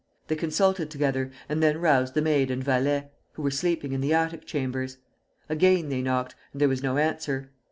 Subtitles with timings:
[0.29, 4.15] They consulted together, and then roused the maid and valet, who were sleeping in the
[4.15, 4.97] attic chambers.
[5.47, 7.51] Again they knocked, and there was no answer.